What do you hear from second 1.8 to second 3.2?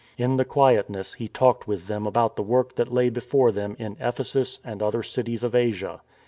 them about the work that lay